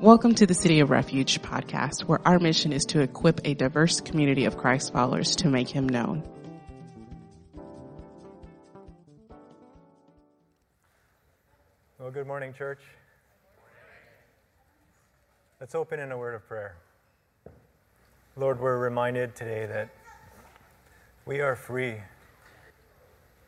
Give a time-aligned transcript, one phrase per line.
[0.00, 4.02] Welcome to the City of Refuge podcast, where our mission is to equip a diverse
[4.02, 6.22] community of Christ followers to make him known.
[11.98, 12.80] Well, good morning, church.
[15.60, 16.76] Let's open in a word of prayer.
[18.36, 19.88] Lord, we're reminded today that
[21.24, 21.94] we are free.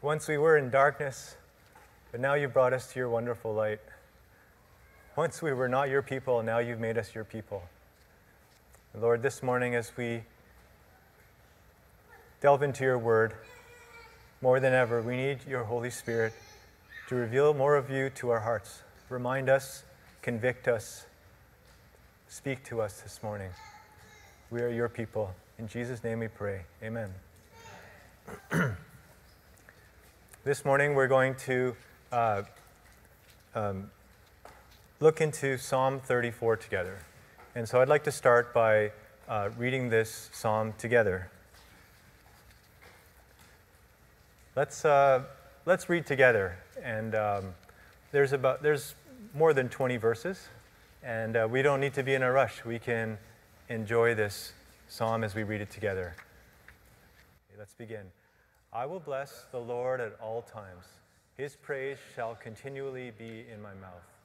[0.01, 1.37] Once we were in darkness,
[2.11, 3.81] but now you brought us to your wonderful light.
[5.19, 7.61] Once we were not your people, now you've made us your people.
[8.95, 10.23] Lord, this morning as we
[12.41, 13.35] delve into your word,
[14.41, 16.33] more than ever, we need your Holy Spirit
[17.09, 18.83] to reveal more of you to our hearts.
[19.09, 19.83] Remind us,
[20.23, 21.07] convict us,
[22.29, 23.51] speak to us this morning.
[24.53, 25.35] We are your people.
[25.59, 26.61] In Jesus' name we pray.
[26.81, 27.13] Amen.
[30.45, 31.75] this morning we're going to
[32.13, 32.43] uh,
[33.57, 33.91] um,
[35.01, 36.99] look into Psalm 34 together.
[37.55, 38.91] And so I'd like to start by
[39.29, 41.31] uh, reading this psalm together.
[44.57, 45.23] Let's, uh,
[45.67, 46.59] let's read together.
[46.83, 47.55] And um,
[48.11, 48.97] there's, about, there's
[49.35, 50.49] more than 20 verses,
[51.05, 52.65] and uh, we don't need to be in a rush.
[52.65, 53.19] We can
[53.69, 54.53] enjoy this
[54.89, 56.17] psalm as we read it together.
[57.51, 58.07] Okay, let's begin.
[58.73, 60.87] I will bless the Lord at all times.
[61.37, 64.18] His praise shall continually be in my mouth.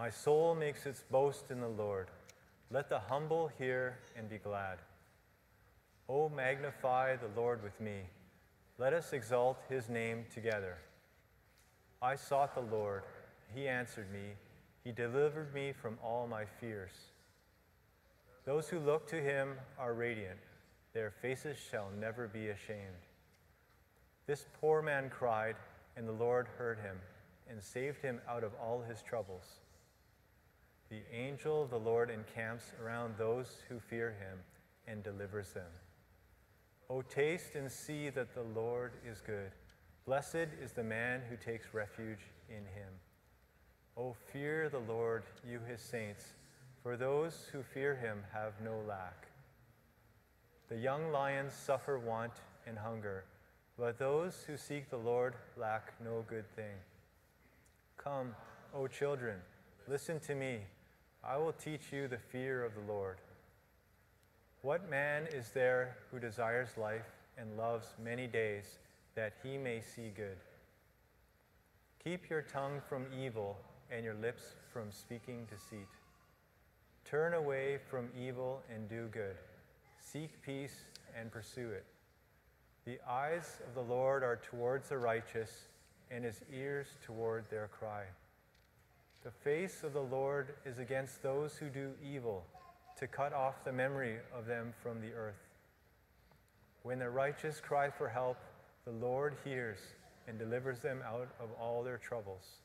[0.00, 2.08] My soul makes its boast in the Lord.
[2.70, 4.78] Let the humble hear and be glad.
[6.08, 8.04] Oh, magnify the Lord with me.
[8.78, 10.78] Let us exalt his name together.
[12.00, 13.02] I sought the Lord.
[13.54, 14.30] He answered me.
[14.84, 16.92] He delivered me from all my fears.
[18.46, 20.40] Those who look to him are radiant.
[20.94, 23.04] Their faces shall never be ashamed.
[24.26, 25.56] This poor man cried,
[25.94, 26.96] and the Lord heard him
[27.50, 29.60] and saved him out of all his troubles.
[31.12, 34.38] Angel of the Lord encamps around those who fear him
[34.86, 35.70] and delivers them.
[36.88, 39.52] O taste and see that the Lord is good.
[40.06, 42.92] Blessed is the man who takes refuge in him.
[43.96, 46.32] O fear the Lord, you his saints,
[46.82, 49.28] for those who fear him have no lack.
[50.68, 52.32] The young lions suffer want
[52.66, 53.24] and hunger,
[53.78, 56.76] but those who seek the Lord lack no good thing.
[57.96, 58.34] Come,
[58.74, 59.36] O children,
[59.88, 60.60] listen to me.
[61.22, 63.18] I will teach you the fear of the Lord.
[64.62, 68.78] What man is there who desires life and loves many days
[69.14, 70.38] that he may see good?
[72.02, 73.58] Keep your tongue from evil
[73.90, 74.42] and your lips
[74.72, 75.88] from speaking deceit.
[77.04, 79.36] Turn away from evil and do good.
[79.98, 80.84] Seek peace
[81.18, 81.84] and pursue it.
[82.86, 85.50] The eyes of the Lord are towards the righteous,
[86.10, 88.04] and his ears toward their cry.
[89.22, 92.46] The face of the Lord is against those who do evil,
[92.98, 95.50] to cut off the memory of them from the earth.
[96.82, 98.38] When the righteous cry for help,
[98.86, 99.78] the Lord hears
[100.26, 102.60] and delivers them out of all their troubles.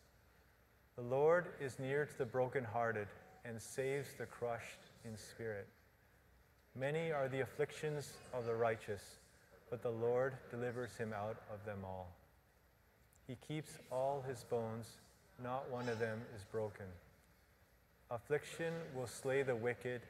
[0.95, 3.07] The Lord is near to the brokenhearted
[3.43, 5.67] and saves the crushed in spirit.
[6.73, 9.01] Many are the afflictions of the righteous,
[9.69, 12.15] but the Lord delivers him out of them all.
[13.27, 14.97] He keeps all his bones
[15.43, 16.85] not one of them is broken.
[18.11, 20.01] Affliction will slay the wicked,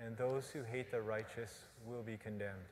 [0.00, 2.68] and those who hate the righteous will be condemned.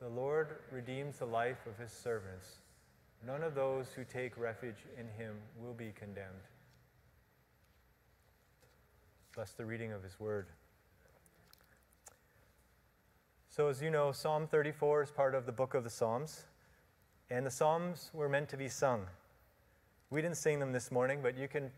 [0.00, 2.46] The Lord redeems the life of his servants.
[3.24, 6.28] None of those who take refuge in him will be condemned.
[9.34, 10.46] Bless the reading of his word.
[13.48, 16.44] So, as you know, Psalm 34 is part of the book of the Psalms,
[17.30, 19.06] and the Psalms were meant to be sung.
[20.12, 21.70] We didn't sing them this morning, but you can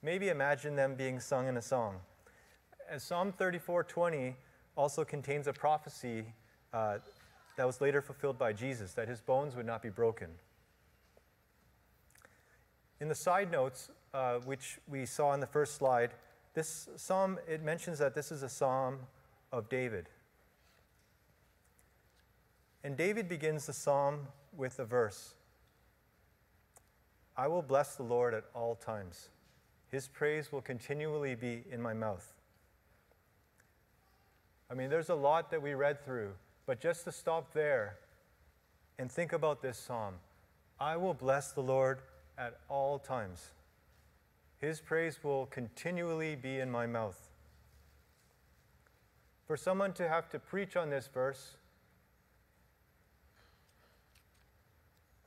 [0.00, 1.96] maybe imagine them being sung in a song.
[2.88, 4.36] As Psalm 34:20
[4.76, 6.32] also contains a prophecy
[6.72, 6.98] uh,
[7.56, 10.28] that was later fulfilled by Jesus, that his bones would not be broken.
[13.00, 16.14] In the side notes, uh, which we saw in the first slide,
[16.54, 19.00] this psalm it mentions that this is a psalm
[19.50, 20.08] of David.
[22.84, 25.34] And David begins the psalm with a verse
[27.40, 29.30] I will bless the Lord at all times.
[29.90, 32.34] His praise will continually be in my mouth.
[34.70, 36.32] I mean, there's a lot that we read through,
[36.66, 37.96] but just to stop there
[38.98, 40.16] and think about this psalm
[40.78, 42.00] I will bless the Lord
[42.36, 43.52] at all times.
[44.58, 47.30] His praise will continually be in my mouth.
[49.46, 51.56] For someone to have to preach on this verse,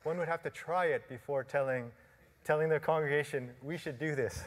[0.03, 1.91] one would have to try it before telling
[2.43, 4.43] telling their congregation, we should do this.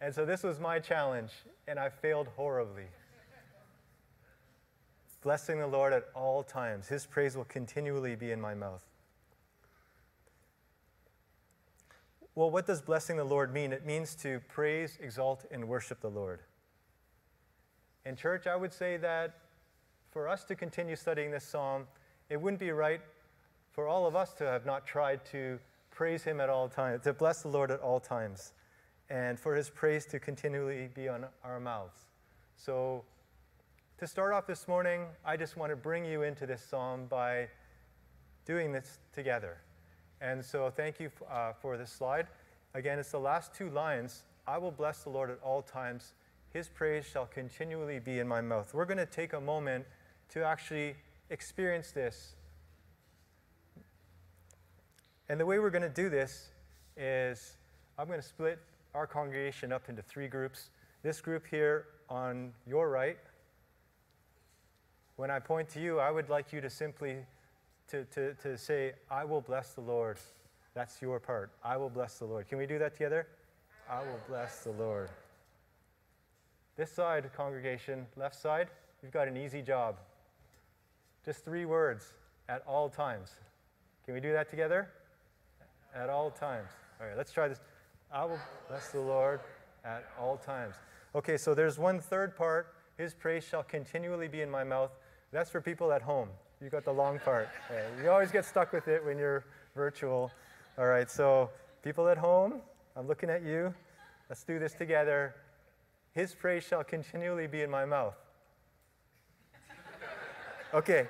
[0.00, 1.30] And so this was my challenge,
[1.68, 2.86] and I failed horribly.
[5.22, 6.88] Blessing the Lord at all times.
[6.88, 8.82] His praise will continually be in my mouth.
[12.34, 13.72] Well, what does blessing the Lord mean?
[13.72, 16.40] It means to praise, exalt, and worship the Lord.
[18.04, 19.36] In church, I would say that
[20.10, 21.86] for us to continue studying this psalm,
[22.28, 23.00] it wouldn't be right
[23.72, 25.58] for all of us to have not tried to
[25.90, 28.52] praise Him at all times, to bless the Lord at all times,
[29.10, 32.06] and for His praise to continually be on our mouths.
[32.56, 33.04] So,
[33.98, 37.48] to start off this morning, I just want to bring you into this psalm by
[38.44, 39.58] doing this together.
[40.20, 42.26] And so, thank you uh, for this slide.
[42.74, 46.14] Again, it's the last two lines I will bless the Lord at all times.
[46.52, 48.74] His praise shall continually be in my mouth.
[48.74, 49.86] We're going to take a moment
[50.30, 50.96] to actually
[51.30, 52.34] experience this.
[55.28, 56.48] And the way we're going to do this
[56.96, 57.56] is
[57.98, 58.58] I'm going to split
[58.94, 60.70] our congregation up into three groups.
[61.02, 63.18] This group here on your right,
[65.16, 67.18] when I point to you, I would like you to simply
[67.88, 70.18] to, to, to say, I will bless the Lord.
[70.74, 71.50] That's your part.
[71.62, 72.48] I will bless the Lord.
[72.48, 73.26] Can we do that together?
[73.90, 75.10] I will bless the Lord.
[76.76, 78.68] This side, congregation, left side,
[79.02, 79.96] you've got an easy job.
[81.24, 82.14] Just three words
[82.48, 83.32] at all times.
[84.06, 84.88] Can we do that together?
[85.94, 86.68] At all times.
[87.00, 87.60] All right, let's try this.
[88.12, 89.40] I will bless the Lord
[89.84, 90.74] at all times.
[91.14, 92.74] Okay, so there's one third part.
[92.96, 94.90] His praise shall continually be in my mouth.
[95.32, 96.28] That's for people at home.
[96.62, 97.48] You got the long part.
[98.02, 99.44] you always get stuck with it when you're
[99.74, 100.30] virtual.
[100.78, 101.50] All right, so
[101.82, 102.60] people at home,
[102.96, 103.74] I'm looking at you.
[104.28, 105.34] Let's do this together.
[106.12, 108.14] His praise shall continually be in my mouth.
[110.74, 111.06] Okay,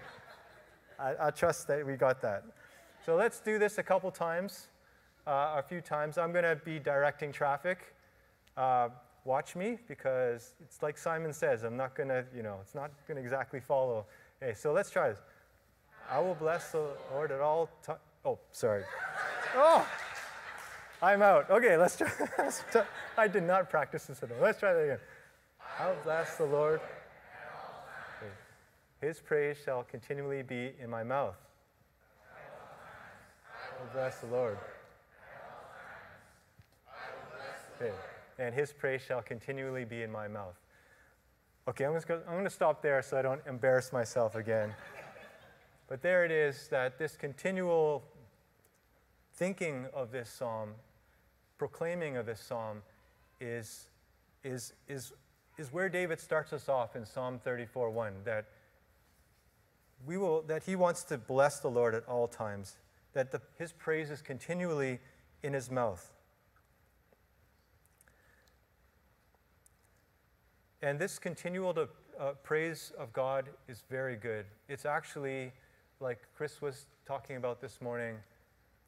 [0.99, 2.44] I, I trust that we got that.
[3.05, 4.69] So let's do this a couple times,
[5.27, 6.19] uh, a few times.
[6.19, 7.95] I'm going to be directing traffic.
[8.57, 8.89] Uh,
[9.25, 12.91] watch me because it's like Simon says, I'm not going to, you know, it's not
[13.07, 14.07] going to exactly follow.
[14.41, 15.19] Hey, so let's try this.
[16.11, 18.01] I will bless the Lord at all times.
[18.25, 18.85] Oh, sorry.
[19.57, 19.87] Oh,
[21.01, 21.51] I'm out.
[21.51, 22.11] Okay, let's try.
[22.39, 22.85] let's try.
[23.17, 24.39] I did not practice this at all.
[24.41, 24.99] Let's try that again.
[25.79, 26.81] I will bless the Lord.
[29.01, 31.35] His praise shall continually be in my mouth.
[32.33, 34.59] I will bless the Lord.
[38.38, 40.58] And his praise shall continually be in my mouth.
[41.69, 44.75] Okay, I'm going to stop there so I don't embarrass myself again.
[45.88, 48.02] But there it is that this continual
[49.34, 50.70] thinking of this psalm,
[51.58, 52.82] proclaiming of this psalm,
[53.40, 53.87] is,
[54.43, 55.12] is, is,
[55.58, 58.12] is where David starts us off in Psalm 34 1.
[58.25, 58.46] That,
[60.06, 62.79] we will, that he wants to bless the Lord at all times,
[63.12, 64.99] that the, his praise is continually
[65.43, 66.12] in his mouth.
[70.84, 71.88] And this continual to,
[72.19, 74.46] uh, praise of God is very good.
[74.69, 75.52] It's actually
[76.00, 78.17] like Chris was talking about this morning,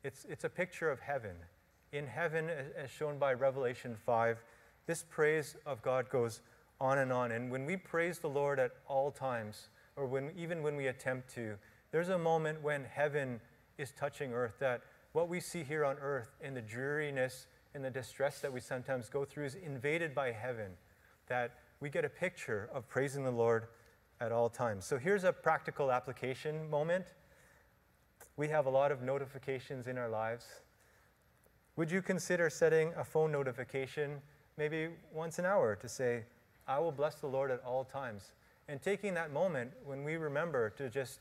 [0.02, 1.36] it's, it's a picture of heaven.
[1.92, 4.42] In heaven, as shown by Revelation 5,
[4.86, 6.40] this praise of God goes
[6.80, 7.30] on and on.
[7.30, 11.32] And when we praise the Lord at all times, or when, even when we attempt
[11.36, 11.54] to,
[11.92, 13.40] there's a moment when heaven
[13.78, 14.80] is touching earth that
[15.12, 19.08] what we see here on earth in the dreariness and the distress that we sometimes
[19.08, 20.72] go through is invaded by heaven.
[21.28, 21.52] That
[21.84, 23.66] we get a picture of praising the Lord
[24.18, 24.86] at all times.
[24.86, 27.04] So here's a practical application moment.
[28.38, 30.46] We have a lot of notifications in our lives.
[31.76, 34.22] Would you consider setting a phone notification
[34.56, 36.24] maybe once an hour to say,
[36.66, 38.32] I will bless the Lord at all times?
[38.66, 41.20] And taking that moment when we remember to just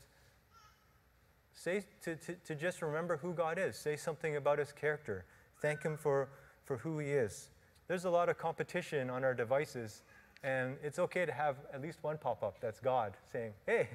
[1.52, 5.26] say to, to, to just remember who God is, say something about his character,
[5.60, 6.30] thank him for,
[6.64, 7.50] for who he is.
[7.86, 10.00] There's a lot of competition on our devices
[10.44, 13.88] and it's okay to have at least one pop up that's God saying, hey,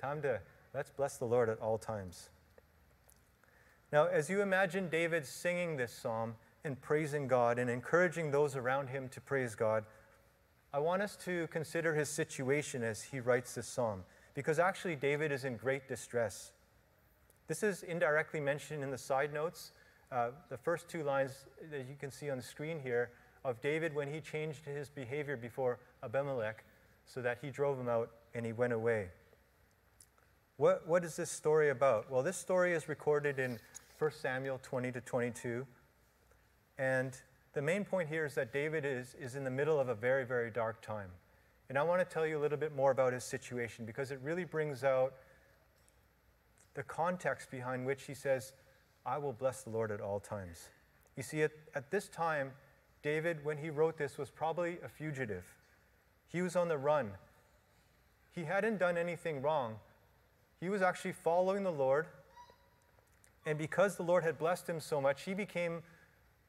[0.00, 0.40] time to
[0.74, 2.28] let's bless the Lord at all times.
[3.92, 6.34] Now, as you imagine David singing this psalm
[6.64, 9.84] and praising God and encouraging those around him to praise God,
[10.72, 15.32] I want us to consider his situation as he writes this psalm, because actually David
[15.32, 16.52] is in great distress.
[17.48, 19.72] This is indirectly mentioned in the side notes.
[20.12, 23.10] Uh, the first two lines that you can see on the screen here
[23.44, 26.64] of David when he changed his behavior before Abimelech
[27.06, 29.08] so that he drove him out and he went away.
[30.56, 32.10] What, what is this story about?
[32.10, 33.58] Well, this story is recorded in
[33.98, 35.66] 1 Samuel 20 to 22.
[36.78, 37.12] And
[37.52, 40.24] the main point here is that David is, is in the middle of a very,
[40.24, 41.10] very dark time.
[41.68, 44.20] And I want to tell you a little bit more about his situation because it
[44.22, 45.14] really brings out
[46.74, 48.52] the context behind which he says,
[49.06, 50.68] I will bless the Lord at all times.
[51.16, 52.52] You see, at, at this time,
[53.02, 55.44] David, when he wrote this, was probably a fugitive.
[56.28, 57.12] He was on the run.
[58.32, 59.76] He hadn't done anything wrong.
[60.60, 62.06] He was actually following the Lord.
[63.46, 65.82] And because the Lord had blessed him so much, he became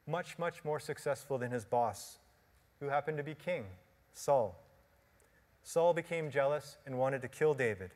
[0.06, 2.18] much, much more successful than his boss,
[2.80, 3.64] who happened to be king,
[4.12, 4.58] Saul.
[5.62, 7.92] Saul became jealous and wanted to kill David.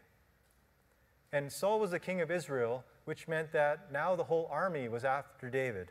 [1.32, 5.04] And Saul was the king of Israel, which meant that now the whole army was
[5.04, 5.90] after David.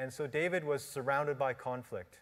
[0.00, 2.18] And so David was surrounded by conflict.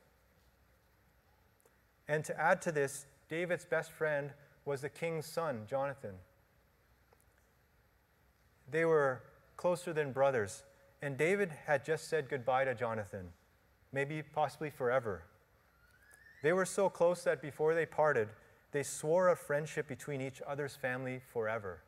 [2.09, 4.31] And to add to this, David's best friend
[4.65, 6.15] was the king's son, Jonathan.
[8.71, 9.23] They were
[9.59, 10.63] closer than brothers,
[11.03, 13.29] and David had just said goodbye to Jonathan,
[13.93, 15.25] maybe possibly forever.
[16.43, 18.29] They were so close that before they parted,
[18.73, 21.83] they swore a friendship between each other's family forever.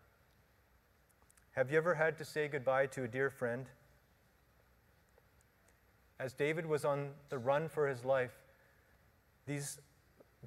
[1.52, 3.66] Have you ever had to say goodbye to a dear friend?
[6.20, 8.32] As David was on the run for his life,
[9.46, 9.78] these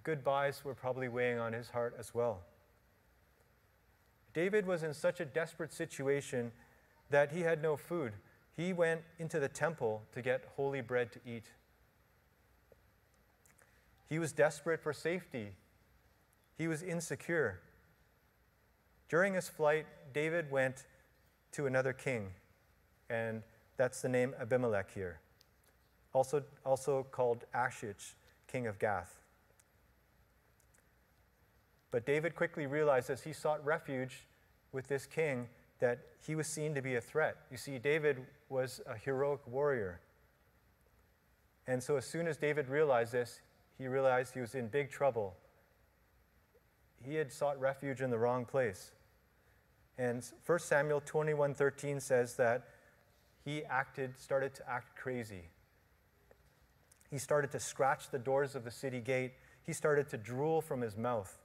[0.04, 2.42] goodbyes were probably weighing on his heart as well.
[4.34, 6.52] David was in such a desperate situation
[7.10, 8.14] that he had no food.
[8.56, 11.48] He went into the temple to get holy bread to eat.
[14.08, 15.56] He was desperate for safety.
[16.58, 17.62] He was insecure.
[19.10, 20.86] During his flight, David went
[21.54, 22.28] to another king,
[23.10, 23.44] and
[23.78, 25.20] that's the name Abimelech here,
[26.14, 28.16] also, also called Achish,
[28.48, 29.20] king of Gath.
[31.92, 34.26] But David quickly realized as he sought refuge
[34.72, 35.48] with this king
[35.80, 37.36] that he was seen to be a threat.
[37.50, 38.18] You see, David
[38.50, 40.00] was a heroic warrior.
[41.68, 43.42] And so, as soon as David realized this,
[43.78, 45.36] he realized he was in big trouble.
[47.04, 48.92] He had sought refuge in the wrong place.
[49.98, 52.68] And 1 Samuel 21:13 says that
[53.44, 55.50] he acted started to act crazy.
[57.12, 59.34] He started to scratch the doors of the city gate.
[59.64, 61.38] He started to drool from his mouth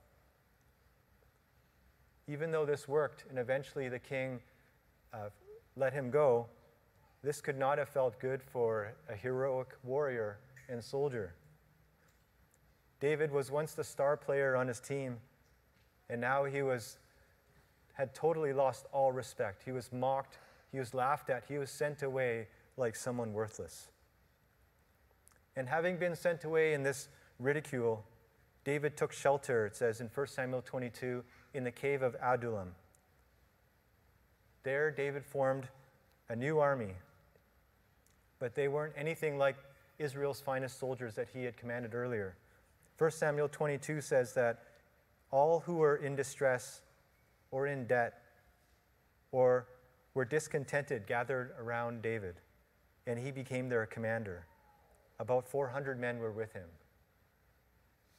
[2.28, 4.40] even though this worked and eventually the king
[5.12, 5.28] uh,
[5.76, 6.46] let him go,
[7.22, 11.34] this could not have felt good for a heroic warrior and soldier.
[13.00, 15.18] David was once the star player on his team,
[16.08, 16.98] and now he was
[17.92, 19.62] had totally lost all respect.
[19.64, 20.38] He was mocked,
[20.72, 23.88] he was laughed at, he was sent away like someone worthless.
[25.56, 27.08] And having been sent away in this
[27.38, 28.04] ridicule,
[28.64, 32.74] David took shelter, it says in 1 Samuel 22, in the cave of Adullam.
[34.62, 35.68] There, David formed
[36.28, 36.94] a new army,
[38.38, 39.56] but they weren't anything like
[39.98, 42.36] Israel's finest soldiers that he had commanded earlier.
[42.98, 44.64] 1 Samuel 22 says that
[45.30, 46.82] all who were in distress
[47.50, 48.22] or in debt
[49.32, 49.66] or
[50.14, 52.34] were discontented gathered around David,
[53.06, 54.46] and he became their commander.
[55.18, 56.68] About 400 men were with him.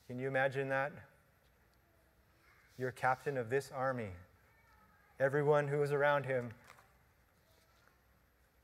[0.07, 0.91] Can you imagine that?
[2.77, 4.09] You're captain of this army.
[5.19, 6.51] Everyone who was around him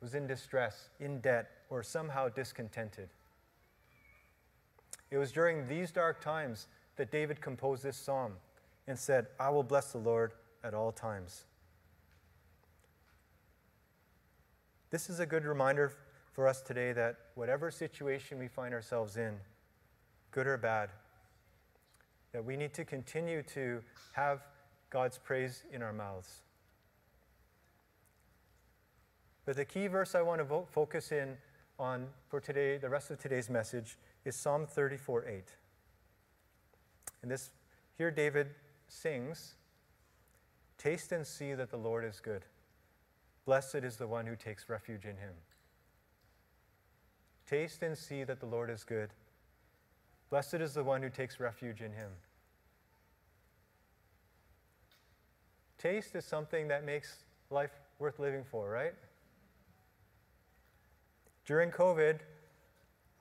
[0.02, 3.10] was in distress, in debt, or somehow discontented.
[5.12, 8.34] It was during these dark times that David composed this psalm
[8.88, 11.46] and said, I will bless the Lord at all times.
[14.92, 15.94] This is a good reminder
[16.34, 19.36] for us today that whatever situation we find ourselves in,
[20.32, 20.90] good or bad,
[22.34, 23.82] that we need to continue to
[24.14, 24.42] have
[24.90, 26.42] God's praise in our mouths.
[29.46, 31.38] But the key verse I want to vo- focus in
[31.78, 35.44] on for today, the rest of today's message, is Psalm 34 8.
[37.22, 37.52] And this,
[37.98, 38.50] here David
[38.88, 39.56] sings,
[40.78, 42.44] Taste and see that the Lord is good.
[43.46, 45.34] Blessed is the one who takes refuge in him.
[47.50, 49.10] Taste and see that the Lord is good.
[50.30, 52.10] Blessed is the one who takes refuge in him.
[55.78, 57.18] Taste is something that makes
[57.50, 58.94] life worth living for, right?
[61.46, 62.20] During COVID,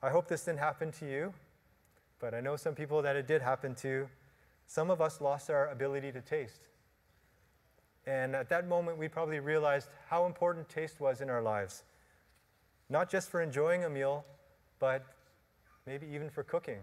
[0.01, 1.33] I hope this didn't happen to you,
[2.19, 4.07] but I know some people that it did happen to.
[4.65, 6.61] Some of us lost our ability to taste.
[8.05, 11.83] And at that moment, we probably realized how important taste was in our lives.
[12.93, 14.23] Not just for enjoying a meal,
[14.77, 15.03] but
[15.87, 16.77] maybe even for cooking.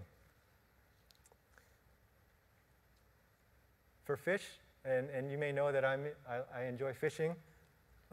[4.02, 4.42] For fish,
[4.84, 7.36] and, and you may know that I'm, I, I enjoy fishing.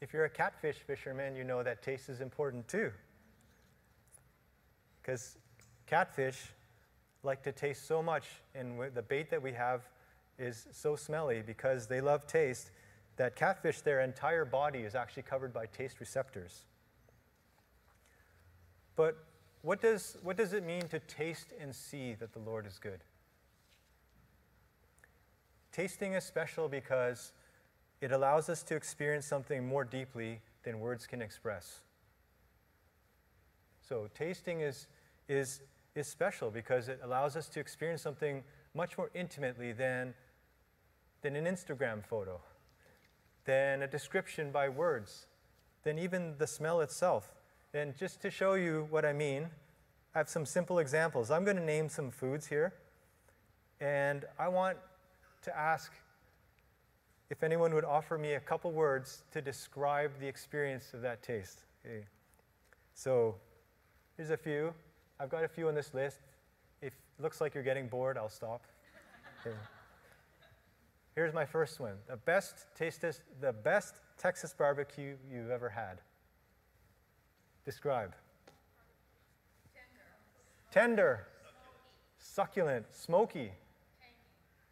[0.00, 2.90] if you're a catfish fisherman, you know that taste is important too.
[5.02, 5.36] Because
[5.86, 6.40] catfish
[7.22, 9.82] like to taste so much, and the bait that we have
[10.38, 12.70] is so smelly because they love taste
[13.18, 16.64] that catfish, their entire body is actually covered by taste receptors.
[18.96, 19.18] But
[19.62, 23.00] what does, what does it mean to taste and see that the Lord is good?
[25.72, 27.32] Tasting is special because
[28.00, 31.80] it allows us to experience something more deeply than words can express.
[33.88, 34.86] So, tasting is,
[35.28, 35.60] is,
[35.94, 38.44] is special because it allows us to experience something
[38.74, 40.14] much more intimately than,
[41.22, 42.40] than an Instagram photo,
[43.48, 45.26] than a description by words,
[45.82, 47.32] than even the smell itself.
[47.72, 49.48] And just to show you what I mean,
[50.14, 51.30] I have some simple examples.
[51.30, 52.74] I'm going to name some foods here,
[53.80, 54.76] and I want
[55.44, 55.90] to ask
[57.30, 61.64] if anyone would offer me a couple words to describe the experience of that taste.
[61.86, 62.04] Okay.
[62.92, 63.34] So
[64.18, 64.74] here's a few.
[65.18, 66.20] I've got a few on this list.
[66.82, 68.62] If it looks like you're getting bored, I'll stop.
[69.40, 69.56] Okay.
[71.18, 71.94] Here's my first one.
[72.06, 76.00] The best tastest, the best Texas barbecue you've ever had.
[77.64, 78.14] Describe.
[80.70, 80.86] Tender.
[80.86, 81.26] Tender.
[82.18, 82.86] Succulent.
[82.92, 83.50] Smoky.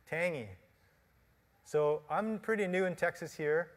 [0.09, 0.35] Tangy.
[0.39, 0.49] Tangy.
[1.65, 3.73] So I'm pretty new in Texas here,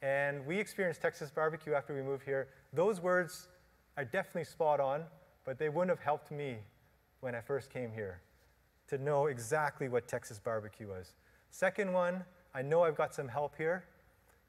[0.00, 2.48] and we experienced Texas barbecue after we moved here.
[2.72, 3.48] Those words
[3.98, 5.04] are definitely spot on,
[5.44, 6.56] but they wouldn't have helped me
[7.20, 8.22] when I first came here
[8.88, 11.12] to know exactly what Texas barbecue was.
[11.52, 13.84] Second one, I know I've got some help here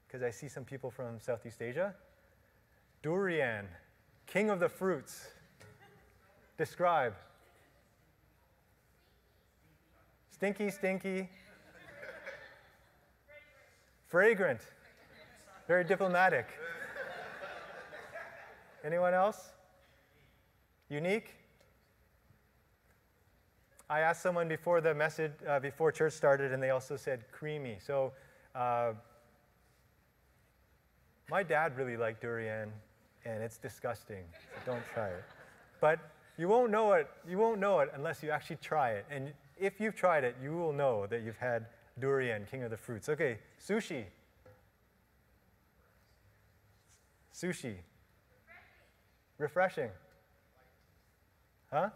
[0.06, 1.94] because I see some people from Southeast Asia.
[3.02, 3.66] Durian,
[4.26, 5.28] king of the fruits.
[6.56, 7.14] Describe.
[10.30, 11.28] Stinky, stinky.
[14.06, 14.60] Fragrant.
[15.68, 16.46] Very diplomatic.
[18.82, 19.50] Anyone else?
[20.88, 21.34] Unique?
[23.94, 27.78] I asked someone before the message, uh, before church started, and they also said creamy.
[27.78, 28.12] So,
[28.52, 28.94] uh,
[31.30, 32.72] my dad really liked durian,
[33.24, 34.24] and it's disgusting.
[34.32, 35.22] So don't try it.
[35.80, 36.00] But
[36.36, 37.08] you won't know it.
[37.24, 39.06] You won't know it unless you actually try it.
[39.12, 41.66] And if you've tried it, you will know that you've had
[42.00, 43.08] durian, king of the fruits.
[43.08, 44.06] Okay, sushi.
[47.32, 47.76] Sushi.
[49.38, 49.90] Refreshing.
[51.70, 51.90] Huh?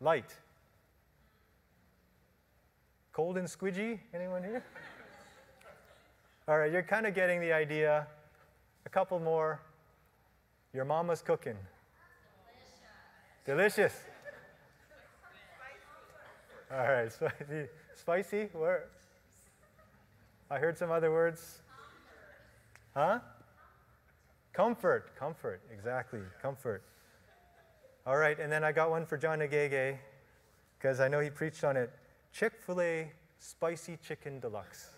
[0.00, 0.34] Light.
[3.18, 3.98] Cold and squidgy?
[4.14, 4.62] Anyone here?
[6.46, 8.06] All right, you're kind of getting the idea.
[8.86, 9.60] A couple more.
[10.72, 11.56] Your mama's cooking.
[13.44, 13.74] Delicious.
[13.74, 14.00] Delicious.
[16.70, 17.68] All right, spicy.
[17.96, 18.48] Spicy?
[18.52, 18.84] Where?
[20.48, 21.62] I heard some other words.
[22.94, 23.18] Huh?
[24.52, 25.16] Comfort.
[25.18, 25.60] Comfort.
[25.74, 26.20] Exactly.
[26.40, 26.84] Comfort.
[28.06, 29.98] All right, and then I got one for John Agege
[30.78, 31.90] because I know he preached on it.
[32.38, 34.90] Chick fil A Spicy Chicken Deluxe.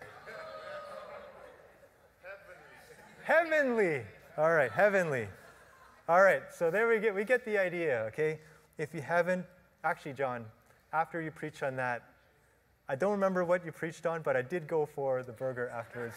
[3.22, 3.54] Heavenly.
[3.54, 4.02] heavenly.
[4.36, 5.26] All right, heavenly.
[6.06, 8.40] All right, so there we get we get the idea, okay?
[8.76, 9.46] If you haven't
[9.84, 10.44] actually John,
[10.92, 12.02] after you preach on that,
[12.90, 16.16] I don't remember what you preached on, but I did go for the burger afterwards.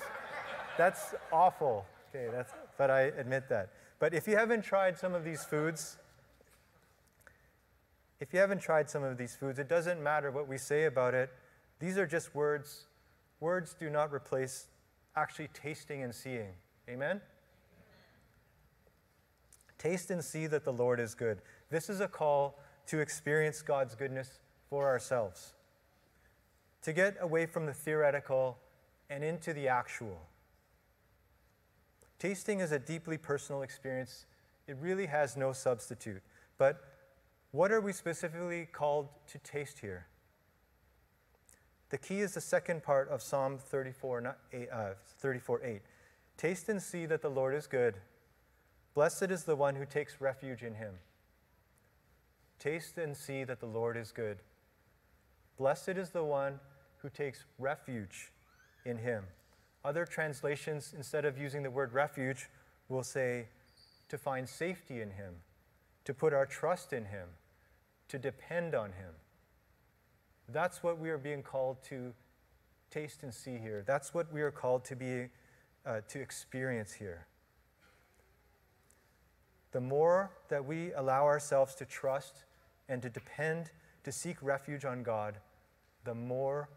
[0.77, 1.85] that's awful.
[2.13, 3.69] Okay, that's, but I admit that.
[3.97, 5.99] But if you haven't tried some of these foods,
[8.23, 11.13] if you haven't tried some of these foods, it doesn't matter what we say about
[11.13, 11.29] it.
[11.79, 12.85] These are just words.
[13.41, 14.67] Words do not replace
[15.17, 16.53] actually tasting and seeing.
[16.87, 17.19] Amen?
[19.77, 21.41] Taste and see that the Lord is good.
[21.69, 22.57] This is a call
[22.87, 25.51] to experience God's goodness for ourselves
[26.83, 28.57] to get away from the theoretical
[29.09, 30.21] and into the actual.
[32.19, 34.27] Tasting is a deeply personal experience.
[34.65, 36.21] It really has no substitute.
[36.57, 36.92] But
[37.53, 40.07] what are we specifically called to taste here?
[41.91, 44.35] The key is the second part of Psalm 34,
[44.73, 44.89] uh,
[45.19, 45.81] 34 8.
[46.35, 47.93] Taste and see that the Lord is good.
[48.95, 50.95] Blessed is the one who takes refuge in him.
[52.57, 54.39] Taste and see that the Lord is good.
[55.55, 56.59] Blessed is the one
[57.03, 58.31] who takes refuge
[58.83, 59.25] in him.
[59.85, 62.49] Other translations, instead of using the word refuge,
[62.89, 63.45] will say
[64.09, 65.35] to find safety in him,
[66.05, 67.27] to put our trust in him,
[68.09, 69.13] to depend on him.
[70.49, 72.13] That's what we are being called to
[72.91, 73.83] taste and see here.
[73.85, 75.29] That's what we are called to be
[75.85, 77.27] uh, to experience here.
[79.71, 82.43] The more that we allow ourselves to trust
[82.87, 83.71] and to depend,
[84.03, 85.39] to seek refuge on God,
[86.03, 86.69] the more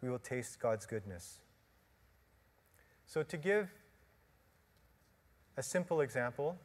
[0.00, 1.40] we will taste God's goodness.
[3.06, 3.70] So, to give
[5.56, 6.56] a simple example,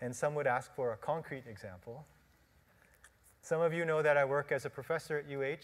[0.00, 2.04] and some would ask for a concrete example,
[3.46, 5.62] some of you know that I work as a professor at UH.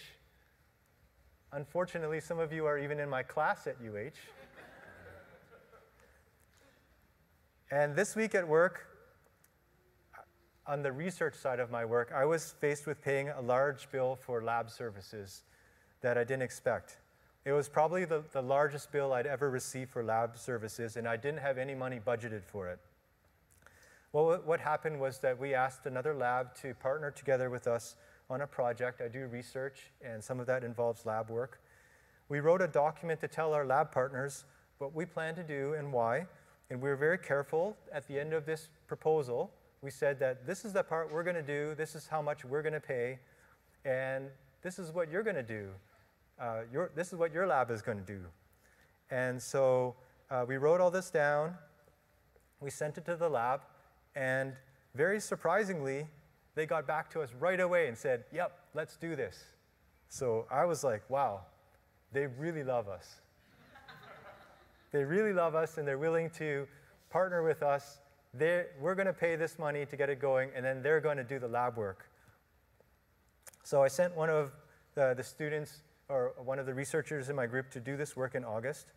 [1.51, 4.12] Unfortunately, some of you are even in my class at UH.
[7.73, 8.87] and this week at work,
[10.64, 14.14] on the research side of my work, I was faced with paying a large bill
[14.14, 15.42] for lab services
[16.03, 16.99] that I didn't expect.
[17.45, 21.16] It was probably the, the largest bill I'd ever received for lab services, and I
[21.16, 22.79] didn't have any money budgeted for it.
[24.12, 27.96] Well, what happened was that we asked another lab to partner together with us
[28.29, 29.01] on a project.
[29.01, 31.61] I do research, and some of that involves lab work.
[32.29, 34.44] We wrote a document to tell our lab partners
[34.79, 36.27] what we plan to do and why,
[36.70, 39.51] and we were very careful at the end of this proposal.
[39.81, 42.44] We said that this is the part we're going to do, this is how much
[42.44, 43.18] we're going to pay,
[43.85, 44.27] and
[44.62, 45.70] this is what you're going to do
[46.40, 48.20] uh, your, this is what your lab is going to do.
[49.11, 49.94] And so
[50.31, 51.55] uh, we wrote all this down,
[52.61, 53.61] we sent it to the lab,
[54.14, 54.55] and
[54.94, 56.07] very surprisingly,
[56.55, 59.44] they got back to us right away and said, Yep, let's do this.
[60.12, 61.40] So I was like, wow,
[62.12, 63.20] they really love us.
[64.92, 66.68] they really love us, and they're willing to
[67.09, 67.98] partner with us.
[68.35, 71.16] They're, we're going to pay this money to get it going, and then they're going
[71.16, 72.11] to do the lab work.
[73.62, 74.53] So I sent one of
[74.94, 78.35] the, the students or one of the researchers in my group to do this work
[78.35, 78.88] in August.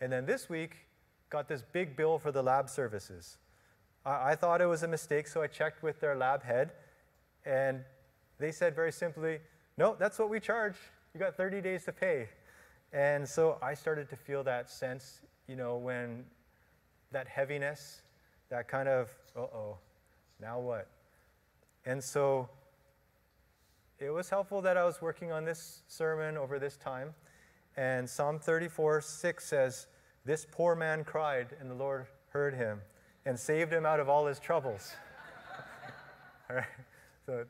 [0.00, 0.86] And then this week,
[1.28, 3.36] got this big bill for the lab services.
[4.04, 6.72] I, I thought it was a mistake, so I checked with their lab head,
[7.44, 7.84] and
[8.38, 9.38] they said very simply,
[9.76, 10.76] No, that's what we charge.
[11.14, 12.28] You got 30 days to pay.
[12.92, 16.24] And so I started to feel that sense, you know, when
[17.12, 18.02] that heaviness,
[18.50, 19.78] that kind of, uh oh,
[20.40, 20.88] now what?
[21.86, 22.48] And so
[23.98, 27.14] it was helpful that I was working on this sermon over this time.
[27.76, 29.86] And Psalm 34 6 says,
[30.24, 32.80] This poor man cried, and the Lord heard him
[33.26, 34.92] and saved him out of all his troubles.
[36.50, 36.64] all right?
[37.26, 37.44] So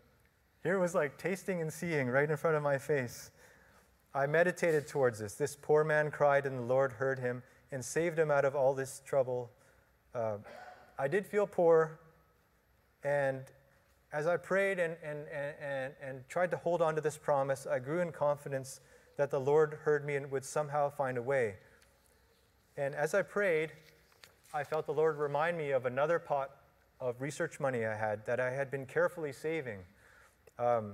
[0.63, 3.31] here was like tasting and seeing right in front of my face.
[4.15, 5.35] I meditated towards this.
[5.35, 8.73] This poor man cried, and the Lord heard him and saved him out of all
[8.73, 9.51] this trouble.
[10.15, 10.37] Uh,
[10.99, 11.99] I did feel poor,
[13.03, 13.41] and
[14.13, 15.27] as I prayed and, and,
[15.61, 18.81] and, and tried to hold on to this promise, I grew in confidence
[19.17, 21.57] that the Lord heard me and would somehow find a way.
[22.77, 23.73] And as I prayed,
[24.57, 26.53] I felt the Lord remind me of another pot
[27.01, 29.81] of research money I had that I had been carefully saving.
[30.61, 30.93] Um,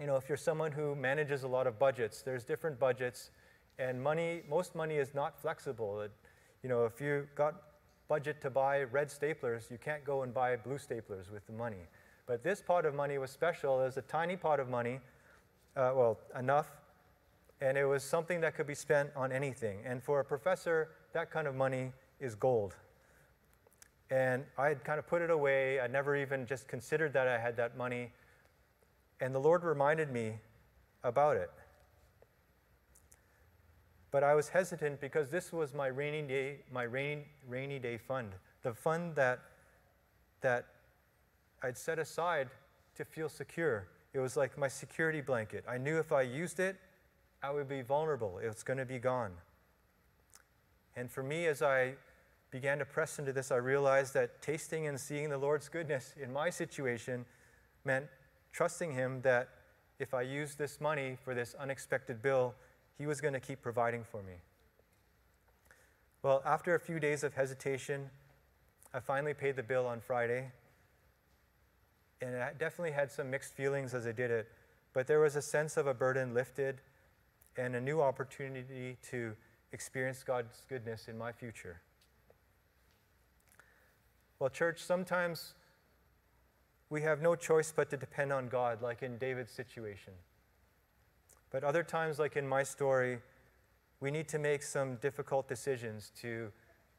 [0.00, 3.30] you know, if you're someone who manages a lot of budgets, there's different budgets,
[3.78, 6.00] and money, most money is not flexible.
[6.00, 6.10] It,
[6.64, 7.54] you know, if you got
[8.08, 11.86] budget to buy red staplers, you can't go and buy blue staplers with the money.
[12.26, 13.80] But this pot of money was special.
[13.80, 14.98] It was a tiny pot of money,
[15.76, 16.68] uh, well, enough,
[17.60, 19.78] and it was something that could be spent on anything.
[19.84, 21.92] And for a professor, that kind of money
[22.22, 22.74] is gold.
[24.10, 25.80] And I had kind of put it away.
[25.80, 28.12] I never even just considered that I had that money.
[29.20, 30.34] And the Lord reminded me
[31.02, 31.50] about it.
[34.10, 38.32] But I was hesitant because this was my rainy day, my rainy, rainy day fund,
[38.62, 39.40] the fund that,
[40.42, 40.66] that
[41.62, 42.50] I'd set aside
[42.96, 43.88] to feel secure.
[44.12, 45.64] It was like my security blanket.
[45.66, 46.76] I knew if I used it,
[47.42, 48.38] I would be vulnerable.
[48.38, 49.32] It was going to be gone.
[50.94, 51.94] And for me, as I
[52.52, 56.32] began to press into this, I realized that tasting and seeing the Lord's goodness in
[56.32, 57.24] my situation
[57.84, 58.06] meant
[58.52, 59.48] trusting Him that
[59.98, 62.54] if I used this money for this unexpected bill,
[62.98, 64.34] He was going to keep providing for me.
[66.22, 68.10] Well, after a few days of hesitation,
[68.94, 70.52] I finally paid the bill on Friday
[72.20, 74.48] and I definitely had some mixed feelings as I did it,
[74.92, 76.80] but there was a sense of a burden lifted
[77.56, 79.34] and a new opportunity to
[79.72, 81.80] experience God's goodness in my future.
[84.42, 85.54] Well, church, sometimes
[86.90, 90.14] we have no choice but to depend on God, like in David's situation.
[91.52, 93.20] But other times, like in my story,
[94.00, 96.50] we need to make some difficult decisions to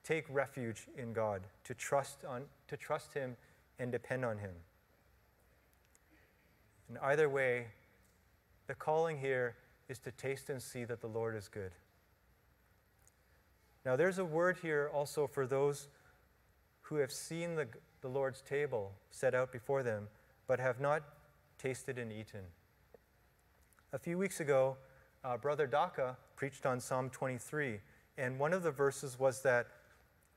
[0.06, 3.36] take refuge in God, to trust, on, to trust Him
[3.78, 4.56] and depend on Him.
[6.88, 7.66] And either way,
[8.68, 9.58] the calling here
[9.90, 11.74] is to taste and see that the Lord is good.
[13.86, 15.90] Now, there's a word here also for those
[16.84, 17.68] who have seen the,
[18.02, 20.08] the Lord's table set out before them,
[20.48, 21.04] but have not
[21.58, 22.42] tasted and eaten.
[23.94, 24.78] A few weeks ago,
[25.24, 27.80] uh, Brother Daka preached on Psalm 23,
[28.18, 29.68] and one of the verses was that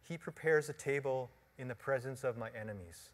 [0.02, 3.10] he prepares a table in the presence of my enemies.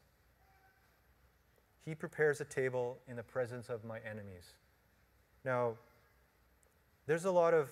[1.84, 4.54] He prepares a table in the presence of my enemies.
[5.44, 5.74] Now,
[7.06, 7.70] there's a lot of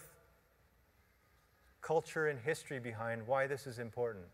[1.83, 4.27] culture and history behind why this is important.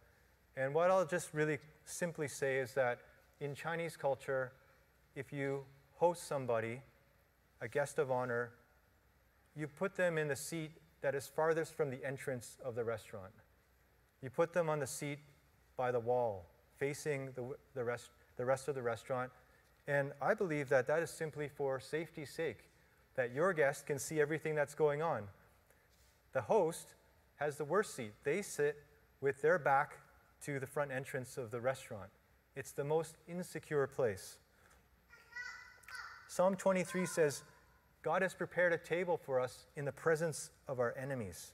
[0.56, 3.00] And what I'll just really simply say is that
[3.40, 4.52] in Chinese culture,
[5.14, 5.64] if you
[5.96, 6.80] host somebody,
[7.60, 8.52] a guest of honor,
[9.54, 10.70] you put them in the seat
[11.02, 13.32] that is farthest from the entrance of the restaurant.
[14.22, 15.18] You put them on the seat
[15.76, 16.46] by the wall,
[16.78, 19.30] facing the, the, rest, the rest of the restaurant.
[19.86, 22.70] And I believe that that is simply for safety's sake,
[23.14, 25.24] that your guest can see everything that's going on.
[26.32, 26.94] The host
[27.36, 28.12] has the worst seat.
[28.24, 28.82] They sit
[29.20, 29.98] with their back
[30.44, 32.10] to the front entrance of the restaurant.
[32.54, 34.38] It's the most insecure place.
[36.28, 37.42] Psalm 23 says,
[38.02, 41.52] God has prepared a table for us in the presence of our enemies.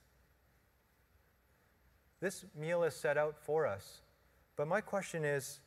[2.21, 4.01] This meal is set out for us.
[4.57, 5.61] But my question is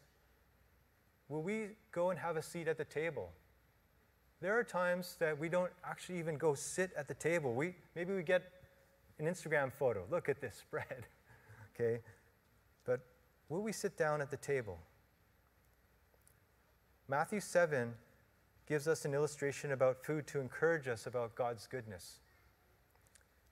[1.28, 3.32] will we go and have a seat at the table?
[4.42, 7.54] There are times that we don't actually even go sit at the table.
[7.54, 8.44] We, maybe we get
[9.18, 10.06] an Instagram photo.
[10.12, 11.08] Look at this spread.
[11.74, 12.02] okay?
[13.50, 14.80] Will we sit down at the table?
[17.08, 17.94] Matthew 7
[18.68, 22.20] gives us an illustration about food to encourage us about God's goodness.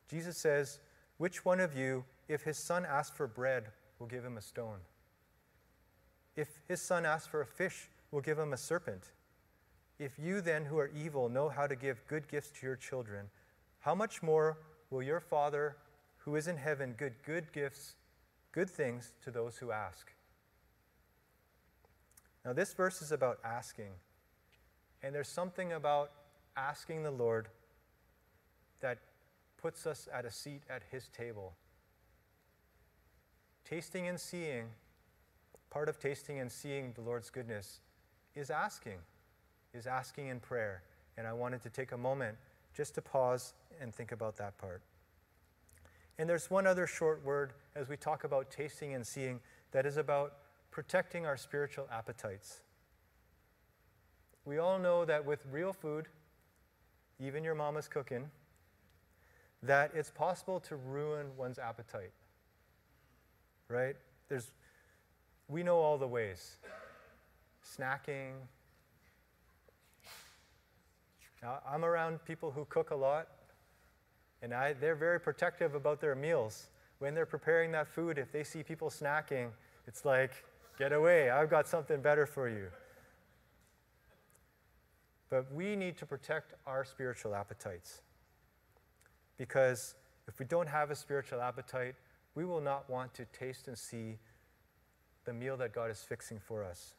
[0.09, 0.79] Jesus says,
[1.17, 3.65] Which one of you, if his son asks for bread,
[3.99, 4.79] will give him a stone?
[6.35, 9.11] If his son asks for a fish, will give him a serpent?
[9.99, 13.27] If you then, who are evil, know how to give good gifts to your children,
[13.79, 14.57] how much more
[14.89, 15.77] will your Father
[16.17, 17.95] who is in heaven give good gifts,
[18.53, 20.13] good things to those who ask?
[22.45, 23.91] Now, this verse is about asking.
[25.01, 26.11] And there's something about
[26.55, 27.49] asking the Lord
[28.79, 28.99] that
[29.57, 31.53] puts us at a seat at His table.
[33.65, 34.65] Tasting and seeing,
[35.69, 37.79] part of tasting and seeing the Lord's goodness
[38.35, 38.97] is asking,
[39.73, 40.83] is asking in prayer.
[41.17, 42.37] And I wanted to take a moment
[42.75, 44.81] just to pause and think about that part.
[46.17, 49.39] And there's one other short word as we talk about tasting and seeing
[49.71, 50.33] that is about
[50.71, 52.61] protecting our spiritual appetites.
[54.45, 56.07] We all know that with real food,
[57.19, 58.29] even your mama's cooking,
[59.63, 62.11] that it's possible to ruin one's appetite.
[63.69, 63.95] Right?
[64.27, 64.51] There's,
[65.47, 66.57] we know all the ways
[67.63, 68.33] snacking.
[71.41, 73.27] Now, I'm around people who cook a lot,
[74.43, 76.67] and I, they're very protective about their meals.
[76.99, 79.47] When they're preparing that food, if they see people snacking,
[79.87, 80.31] it's like,
[80.77, 82.67] get away, I've got something better for you.
[85.29, 88.01] But we need to protect our spiritual appetites.
[89.37, 89.95] Because
[90.27, 91.95] if we don't have a spiritual appetite,
[92.35, 94.19] we will not want to taste and see
[95.25, 96.95] the meal that God is fixing for us.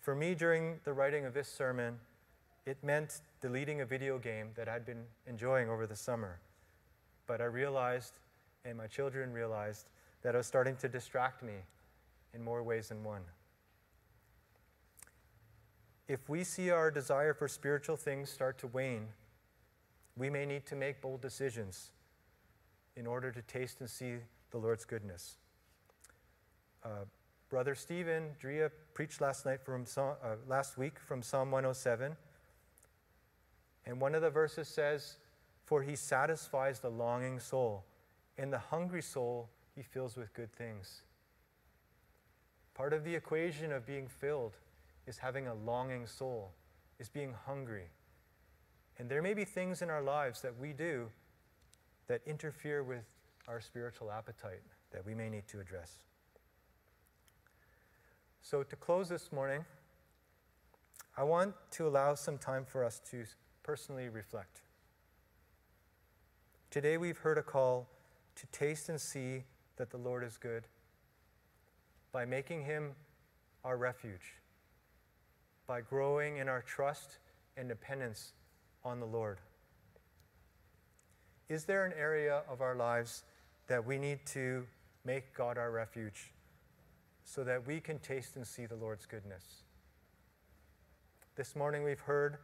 [0.00, 1.98] For me, during the writing of this sermon,
[2.66, 6.38] it meant deleting a video game that I'd been enjoying over the summer.
[7.26, 8.14] But I realized,
[8.64, 9.88] and my children realized,
[10.22, 11.54] that it was starting to distract me
[12.32, 13.22] in more ways than one
[16.08, 19.08] if we see our desire for spiritual things start to wane,
[20.16, 21.90] we may need to make bold decisions
[22.96, 24.16] in order to taste and see
[24.50, 25.38] the Lord's goodness.
[26.84, 27.06] Uh,
[27.48, 30.12] Brother Stephen Drea preached last night from uh,
[30.46, 32.16] last week from Psalm 107,
[33.86, 35.18] and one of the verses says,
[35.64, 37.84] "For he satisfies the longing soul,
[38.36, 41.02] and the hungry soul he fills with good things."
[42.74, 44.56] Part of the equation of being filled
[45.06, 46.54] is having a longing soul,
[46.98, 47.90] is being hungry.
[48.98, 51.12] And there may be things in our lives that we do
[52.06, 53.04] that interfere with
[53.46, 56.00] our spiritual appetite that we may need to address.
[58.40, 59.64] So, to close this morning,
[61.16, 63.24] I want to allow some time for us to
[63.64, 64.62] personally reflect.
[66.70, 67.88] Today, we've heard a call
[68.36, 69.42] to taste and see
[69.76, 70.68] that the Lord is good
[72.12, 72.92] by making him
[73.64, 74.34] our refuge
[75.66, 77.18] by growing in our trust
[77.56, 78.32] and dependence
[78.84, 79.38] on the Lord.
[81.48, 83.24] Is there an area of our lives
[83.66, 84.66] that we need to
[85.04, 86.32] make God our refuge
[87.24, 89.62] so that we can taste and see the Lord's goodness?
[91.36, 92.38] This morning we've heard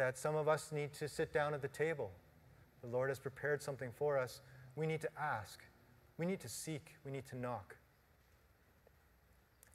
[0.00, 2.10] that some of us need to sit down at the table.
[2.80, 4.40] The Lord has prepared something for us.
[4.74, 5.60] We need to ask,
[6.16, 7.76] we need to seek, we need to knock.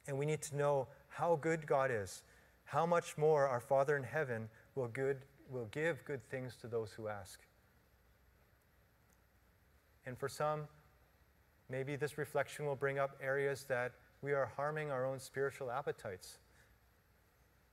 [0.07, 2.23] And we need to know how good God is,
[2.63, 6.91] how much more our Father in heaven will, good, will give good things to those
[6.91, 7.39] who ask.
[10.07, 10.61] And for some,
[11.69, 13.91] maybe this reflection will bring up areas that
[14.23, 16.39] we are harming our own spiritual appetites.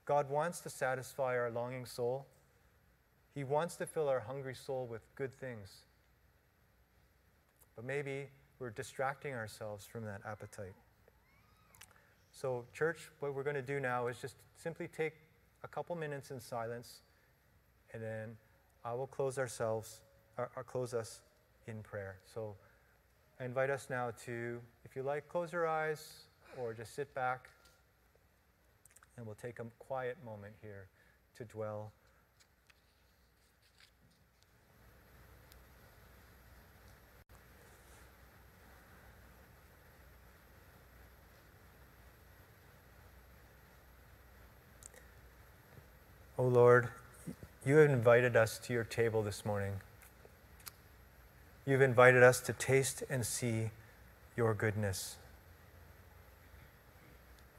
[0.05, 2.27] God wants to satisfy our longing soul.
[3.35, 5.69] He wants to fill our hungry soul with good things.
[7.75, 8.27] But maybe
[8.59, 10.75] we're distracting ourselves from that appetite.
[12.31, 15.13] So, church, what we're going to do now is just simply take
[15.63, 17.01] a couple minutes in silence,
[17.93, 18.37] and then
[18.83, 20.01] I will close ourselves,
[20.37, 21.21] or, or close us
[21.67, 22.17] in prayer.
[22.33, 22.55] So,
[23.39, 26.25] I invite us now to, if you like, close your eyes
[26.57, 27.49] or just sit back
[29.17, 30.87] And we'll take a quiet moment here
[31.37, 31.91] to dwell.
[46.43, 46.89] Oh Lord,
[47.65, 49.75] you have invited us to your table this morning.
[51.65, 53.69] You've invited us to taste and see
[54.35, 55.15] your goodness.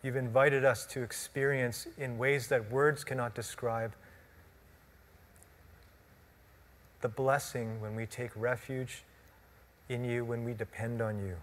[0.02, 3.94] You've invited us to experience in ways that words cannot describe
[7.00, 9.02] the blessing when we take refuge
[9.88, 11.36] in you, when we depend on you.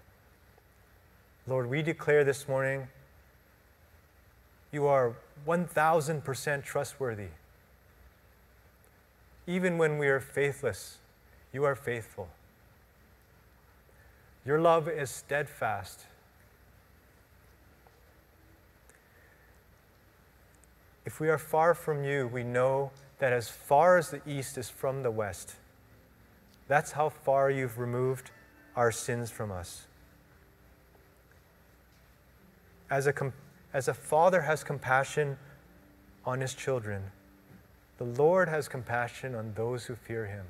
[1.48, 2.88] Lord, we declare this morning
[4.72, 5.16] you are
[5.48, 7.28] 1000% trustworthy.
[9.48, 10.98] Even when we are faithless,
[11.52, 12.30] you are faithful.
[14.46, 16.06] Your love is steadfast.
[21.06, 24.70] If we are far from you, we know that as far as the east is
[24.70, 25.56] from the west,
[26.68, 28.32] that's how far you've removed
[28.76, 29.88] our sins from us.
[32.90, 33.14] As a,
[33.74, 35.38] as a father has compassion
[36.26, 37.04] on his children,
[37.98, 40.46] the Lord has compassion on those who fear him.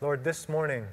[0.00, 0.86] Lord, this morning,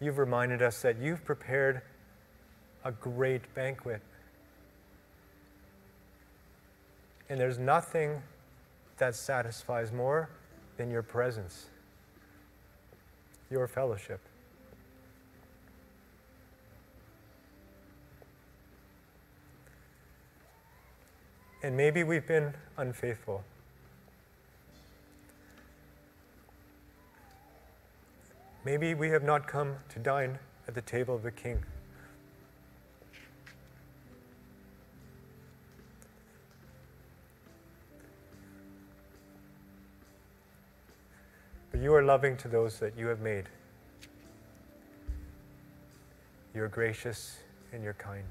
[0.00, 1.82] you've reminded us that you've prepared
[2.84, 4.02] a great banquet.
[7.28, 8.22] And there's nothing
[8.98, 10.30] that satisfies more
[10.76, 11.66] than your presence,
[13.50, 14.20] your fellowship.
[21.62, 23.42] And maybe we've been unfaithful.
[28.64, 31.64] Maybe we have not come to dine at the table of the King.
[41.76, 43.44] But you are loving to those that you have made.
[46.54, 47.36] You're gracious
[47.70, 48.24] and you're kind.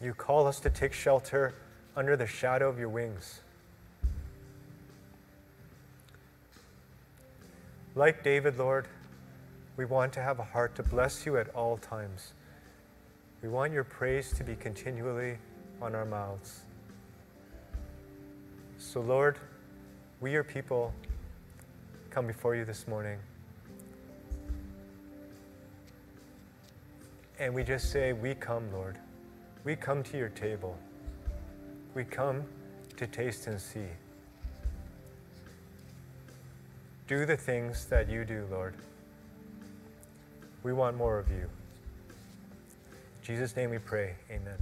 [0.00, 1.52] You call us to take shelter
[1.94, 3.40] under the shadow of your wings.
[7.94, 8.88] Like David, Lord,
[9.76, 12.32] we want to have a heart to bless you at all times.
[13.42, 15.36] We want your praise to be continually
[15.82, 16.62] on our mouths.
[18.92, 19.38] So, Lord,
[20.20, 20.92] we, your people,
[22.10, 23.20] come before you this morning.
[27.38, 28.98] And we just say, We come, Lord.
[29.62, 30.76] We come to your table.
[31.94, 32.42] We come
[32.96, 33.86] to taste and see.
[37.06, 38.74] Do the things that you do, Lord.
[40.64, 41.36] We want more of you.
[41.44, 41.48] In
[43.22, 44.16] Jesus' name we pray.
[44.32, 44.58] Amen.